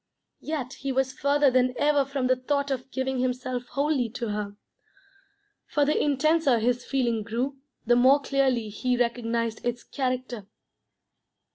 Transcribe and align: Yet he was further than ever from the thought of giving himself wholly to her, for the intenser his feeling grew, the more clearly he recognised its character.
Yet 0.39 0.73
he 0.79 0.91
was 0.91 1.13
further 1.13 1.51
than 1.51 1.75
ever 1.77 2.05
from 2.05 2.25
the 2.25 2.35
thought 2.35 2.71
of 2.71 2.89
giving 2.89 3.19
himself 3.19 3.67
wholly 3.67 4.09
to 4.09 4.29
her, 4.29 4.55
for 5.67 5.85
the 5.85 5.95
intenser 6.01 6.57
his 6.57 6.83
feeling 6.83 7.21
grew, 7.21 7.57
the 7.85 7.95
more 7.95 8.19
clearly 8.19 8.69
he 8.69 8.97
recognised 8.97 9.63
its 9.63 9.83
character. 9.83 10.47